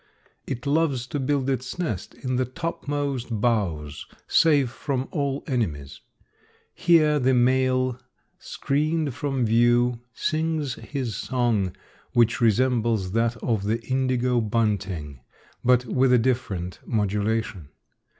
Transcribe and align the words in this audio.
It 0.47 0.65
loves 0.65 1.05
to 1.05 1.19
build 1.19 1.47
its 1.47 1.77
nest 1.77 2.15
in 2.15 2.37
the 2.37 2.45
topmost 2.45 3.39
boughs, 3.39 4.07
safe 4.27 4.71
from 4.71 5.07
all 5.11 5.43
enemies. 5.45 6.01
Here 6.73 7.19
the 7.19 7.35
male, 7.35 7.99
screened 8.39 9.13
from 9.13 9.45
view, 9.45 10.01
sings 10.11 10.73
his 10.73 11.15
song, 11.15 11.75
which 12.13 12.41
resembles 12.41 13.11
that 13.11 13.37
of 13.43 13.65
the 13.65 13.79
indigo 13.83 14.41
bunting, 14.41 15.19
but 15.63 15.85
with 15.85 16.11
a 16.11 16.17
different 16.17 16.79
modulation. 16.83 17.69